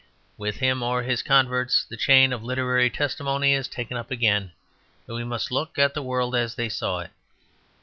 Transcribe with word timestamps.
With 0.35 0.55
him 0.55 0.81
or 0.81 1.03
his 1.03 1.21
converts 1.21 1.85
the 1.87 1.95
chain 1.95 2.33
of 2.33 2.43
literary 2.43 2.89
testimony 2.89 3.53
is 3.53 3.67
taken 3.67 3.97
up 3.97 4.09
again; 4.09 4.51
and 5.05 5.15
we 5.15 5.23
must 5.23 5.51
look 5.51 5.77
at 5.77 5.93
the 5.93 6.01
world 6.01 6.33
as 6.35 6.55
they 6.55 6.69
saw 6.69 7.01
it. 7.01 7.11